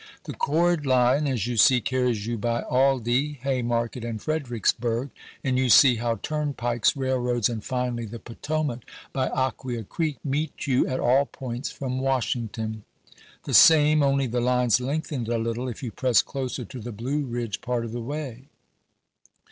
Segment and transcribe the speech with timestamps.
[0.23, 5.11] The chord line, as you see, carries you by Aldie, Hay Market, and Fredericksburg;
[5.43, 8.79] and you see how turnpikes, railroads, and finally the Potomac,
[9.13, 12.83] by Aquia Creek, meet you at all points from Washington;
[13.43, 17.23] the same, only the lines lengthened a little, if you press closer to the Blue
[17.23, 18.49] Ridge part of the way.